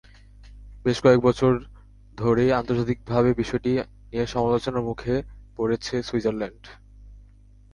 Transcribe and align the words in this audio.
বেশ 0.85 0.97
কয়েক 1.01 1.19
বছর 1.21 1.51
ধরেই 2.17 2.51
আন্তর্জাতিকভাবে 2.51 3.29
বিষয়টি 3.33 3.71
নিয়ে 4.09 4.25
সমালোচনার 4.27 4.87
মুখে 4.89 5.13
পড়েছে 5.57 5.95
সুইজারল্যান্ড। 6.03 6.63